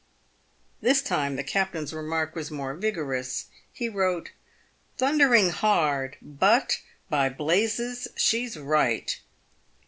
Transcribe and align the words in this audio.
This 0.81 1.03
time 1.03 1.35
the 1.35 1.43
captain's 1.43 1.93
remark 1.93 2.33
was 2.33 2.49
more 2.49 2.73
vigorous. 2.73 3.45
He 3.71 3.87
wrote:" 3.87 4.31
Thundering 4.97 5.51
hard; 5.51 6.17
but 6.23 6.79
by 7.11 7.29
blazes 7.29 8.07
she's 8.15 8.57
right 8.57 9.21